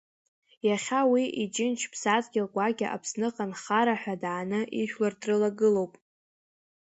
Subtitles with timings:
[0.67, 5.93] Иахьа уи иџьынџь-ԥсадгьыл гәакьа Аԥсныҟа нхара ҳәа дааны, ижәлар дрылагылоуп.